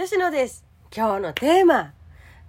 [0.00, 0.64] 吉野です。
[0.96, 1.92] 今日のテーマ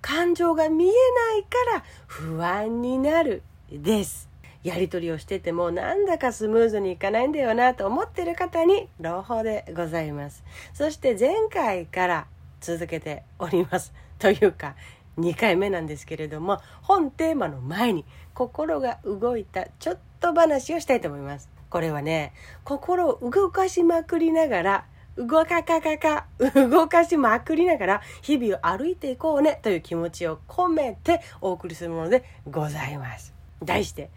[0.02, 3.42] 感情が見えないから不安になる
[3.72, 4.30] です。
[4.64, 10.44] やり取りをしててもなんだかスムーズにいかないんだよなと思ってる方に朗報でございます。
[10.76, 12.28] そして前回から
[12.62, 13.94] 続けております。
[14.20, 14.76] というか
[15.18, 18.06] 2回目なんですけれども本テーマの前に
[18.36, 21.50] 心が動いたちょっと話をしたいと思います。
[21.72, 22.32] これはね
[22.64, 24.86] 心を動かしまくりながら
[25.20, 33.34] 動かかかか、動かしまくりながら日々を歩いていこうねという気持ちを込めてお送りするものでございます。
[33.62, 34.10] 題して、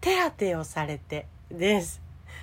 [0.00, 2.00] 手当てをされてです。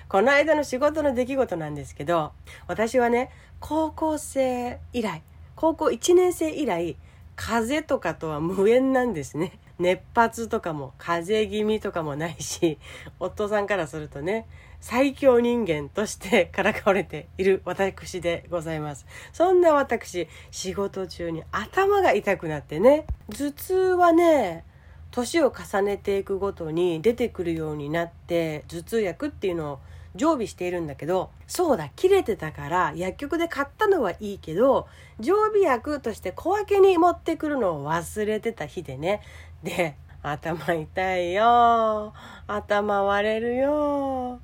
[0.10, 2.34] この間の仕事の出来事なんですけど、
[2.68, 5.24] 私はね、高校生以来、
[5.56, 6.98] 高校1年生以来、
[7.38, 9.54] 風邪とかとは無縁なんですね。
[9.82, 12.78] 熱発とかも風邪気味とかもないし、
[13.20, 14.48] 夫さんからするとね、
[14.80, 19.06] 最強人間としてからかわれている私でございます。
[19.34, 24.64] そんな私、仕事中に頭が痛くなってね、頭痛はね、
[25.12, 29.80] 年を重ねていくごとに出てくるようになって頭痛薬っていうのを
[30.16, 34.88] 常備しているんだけどそうだ切れてたから薬局で買ったのはいいけど
[35.20, 39.22] 常備薬として小分けに持ってくるのを忘れてた日でね
[39.64, 42.14] で頭痛いよ。
[42.48, 44.40] 頭割れるよ。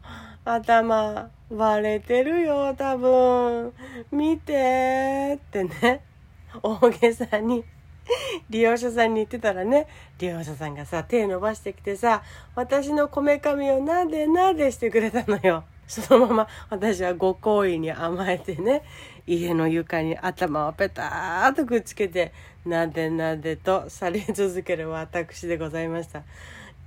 [0.45, 3.73] 頭割れてるよ多分。
[4.11, 6.03] 見てってね。
[6.63, 7.63] 大げさに。
[8.49, 9.87] 利用者さんに言ってたらね。
[10.19, 12.23] 利用者さんがさ手伸ばしてきてさ
[12.55, 15.63] 私のこめかみをなでなでしてくれたのよ。
[15.87, 18.83] そのまま私はご好意に甘えてね
[19.25, 22.33] 家の床に頭をペターとくっつけて
[22.65, 26.23] なでなでとされ続ける私でございました。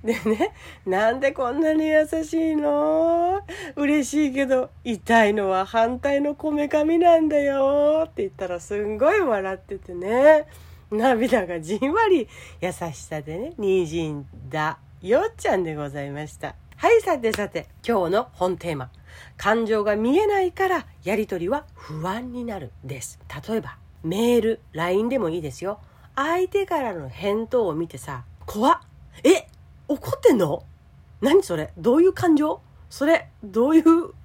[0.03, 0.51] でね、
[0.83, 3.41] なんでこんなに優しいの？
[3.75, 10.47] 嬉しいけど、痛いのは反対のこめかみなんだよって言ったらすんごい笑っててね、
[10.89, 12.27] 涙がじんわり
[12.61, 16.55] 優しさでね、滲んだよっちゃんでございました。
[16.81, 18.89] はい、さてさて、今日の本テーマ。
[19.37, 23.19] 感情が見えないからやりとりは不安になるです。
[23.47, 25.79] 例えば、メール、LINE でもいいですよ。
[26.15, 28.79] 相手からの返答を見てさ、怖っ。
[29.23, 29.47] え
[29.87, 30.63] 怒ってんの？
[31.21, 31.71] 何それ？
[31.77, 32.61] どういう感情？
[32.89, 33.83] それどういう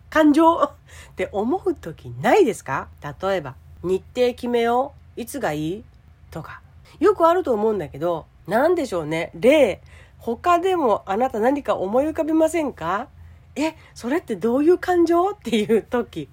[0.08, 0.56] 感情？
[0.56, 0.70] っ
[1.14, 2.88] て思う時ないですか？
[3.02, 5.20] 例えば日程決めよう。
[5.20, 5.84] いつがいい？
[6.30, 6.62] とか。
[7.00, 9.30] よくあると思うんだけど何でしょうね。
[9.34, 9.82] 例
[10.26, 13.06] 他でもあなた何か思い浮かべませんか？
[13.54, 15.30] えそれってどういう感情？
[15.30, 16.28] っていう時。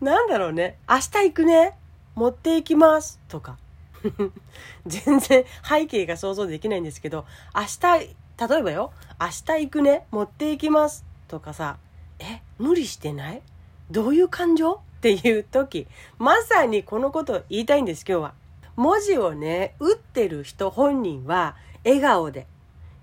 [0.00, 0.78] なんだろうね。
[0.88, 1.76] 明日行くね。
[2.14, 3.20] 持っていきます。
[3.28, 3.58] とか。
[4.86, 8.16] 全然背景が想像できないんですけど明日
[8.48, 11.04] 例えばよ、明日行くね、持って行きます。
[11.26, 11.76] とかさ、
[12.18, 13.42] え、無理してない？
[13.90, 14.72] どういう感情？
[14.72, 15.86] っていう時、
[16.18, 18.34] まさにこのことを言いたいんです、今日は。
[18.76, 22.46] 文字をね、打ってる人本人は笑顔で。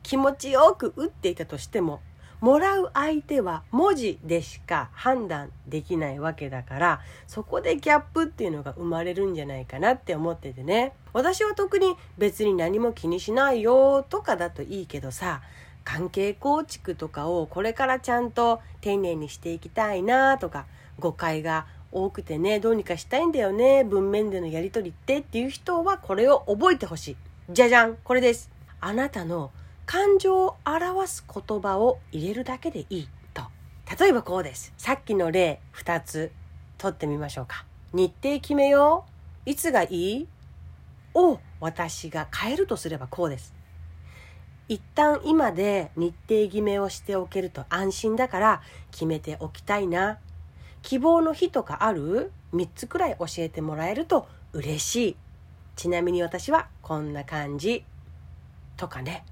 [0.05, 1.99] 気持ちよく打っていたとしても、
[2.39, 10.93] もらう相手は文字でしか判断できないわけだからそこでギャップっていうのが生まれるんじゃないかなって思っててね。
[11.13, 15.41] 私は特に別に何も気にしないよとかだといいけどさ
[15.85, 20.65] 関係構築とかをこれからちゃんと丁寧にしていきたいなとか
[20.99, 27.17] 誤解が多くてねどうにかしたいんだよね文面でのやり取りってっていう人はこれを覚えてほしい。
[27.49, 28.51] じゃじゃんこれです。
[28.81, 29.49] あなたの
[29.85, 33.43] 感情を表す言葉を入れるだけでいいと。
[33.99, 34.73] 例えばこうです。
[34.77, 36.31] さっきの例2つ
[36.77, 37.65] 取ってみましょうか。
[37.93, 39.05] 日程決めよ
[39.45, 39.49] う。
[39.49, 40.27] いつがいい？
[41.13, 43.53] を私が変えるとすればこうです。
[44.67, 50.17] 一旦今で日程決めをしておけると安心だから決めておきたいな。
[50.81, 55.15] 希望の日とかある ?3 つくらい教えてもらえると嬉しい。
[55.75, 57.85] ちなみに私はこんな感じ。
[58.77, 59.23] とかね。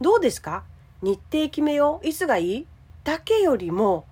[0.00, 0.64] どうですか？
[1.02, 2.06] 日程決めよう？
[2.06, 2.66] いつがいい？
[3.04, 4.06] だけよりも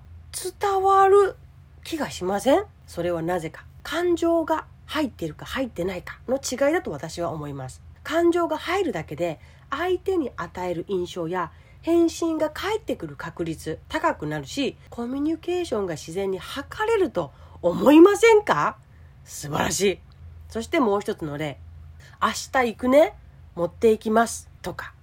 [0.60, 1.36] 伝わる
[1.82, 2.64] 気がしません？
[2.86, 3.64] それはなぜか。
[3.82, 7.82] 感情が入ってるか入ってないかの違いだと私は思います。
[8.02, 9.40] 感情が入るだけで
[9.70, 16.44] 相手に与える印象や返信が返ってくる確率高くなるしコミュニケーションが自然に図
[16.86, 17.30] れると
[17.60, 18.78] 思いませんか？
[19.24, 19.98] 素晴らしい。
[20.48, 21.58] そしてもう一つの例。
[22.22, 23.14] 明日行くね？
[23.54, 24.48] 持っていきます。
[24.62, 24.93] とか。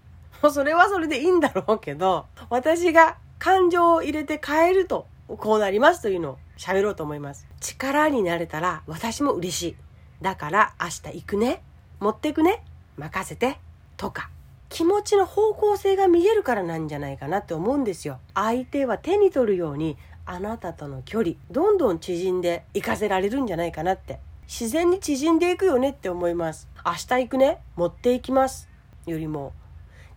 [0.49, 7.47] うそれはそれでいいんだろうけど、私が感情を入れて変えると、こうなりますというのを喋ろうと思います。
[7.59, 9.75] 力になれたら私も嬉しい。
[10.21, 11.63] だから明日行くね。
[11.99, 12.63] 持ってくね。
[12.97, 13.57] 任せて。
[13.97, 14.29] とか。
[14.69, 18.19] 気持ちの方向性が見えるからなんじゃないかなって思うんですよ。
[18.33, 28.69] 相手は手に取るようにあなたとの距離どんどん縮んでいかせられるんじゃないかなって自然に縮んでいくよねって思います明日行くね持っていきます
[29.05, 29.53] よりも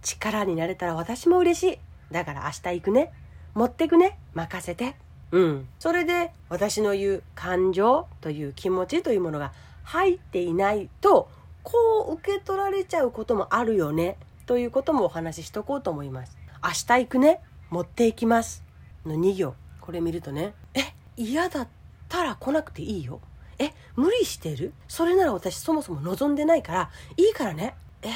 [0.05, 1.79] 力になれたら私も嬉しい。
[2.13, 3.13] だから明日行くね。
[3.55, 4.19] 持ってくね。
[4.35, 4.95] 任せて。
[5.33, 5.69] うん。
[5.81, 9.53] それで私の言う感情という気持ちというものが
[9.83, 11.29] 入っていないと
[11.63, 14.17] こう受け取られちゃうこともあるよね。
[14.47, 16.37] ということもお話ししとこうと思います。
[16.63, 17.41] 明日行くね。
[17.71, 18.63] 持っていきます
[19.05, 19.55] の2行。
[19.81, 20.53] これ見るとね。
[20.75, 20.81] え
[21.17, 21.69] 嫌だっ
[22.09, 23.21] たら来なくていいよ。
[23.59, 24.75] え無理してる？
[24.87, 27.75] それなら私そもそも望んでないからいいからね。
[28.03, 28.09] え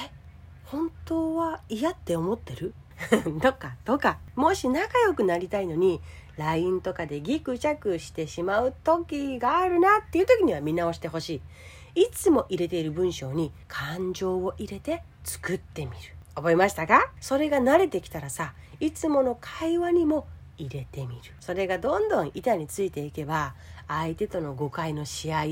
[0.71, 2.75] 本当は嫌って思ってる？
[3.41, 4.19] とかとか。
[4.35, 6.01] もし仲良くなりたいのに
[6.37, 11.41] LINE とかでギクシャクしてしまう時があるなっていう時には見直してほし
[11.95, 12.03] い。
[12.03, 15.97] いつも入れている文章に感情を入れて作ってみる。
[16.35, 17.11] 覚えましたか？
[17.21, 20.27] それが慣れてきたらさいつもの会話にも
[20.59, 21.21] 入れてみる。
[21.41, 23.55] それがどんどん板についていけば
[23.87, 25.45] 相手との誤解の試合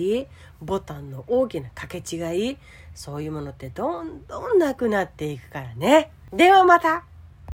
[0.60, 2.58] ボタンの大きな掛け違い
[2.94, 6.10] そういうものってどんどんなくなっていくからね。
[6.32, 7.04] ではまた。